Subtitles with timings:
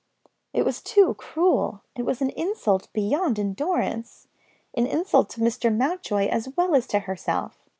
[0.51, 4.27] It was too cruel; it was an insult beyond endurance,
[4.73, 5.71] an insult to Mr.
[5.71, 7.55] Mountjoy as well as to herself.